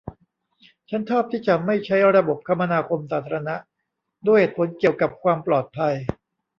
[0.89, 3.55] ฉันชอบที่จะไม่ใช้ระบบคมนาคมสาธารณะ
[4.27, 5.93] ด้วยเหตุผลเกี่ยวกับความปลอดภัย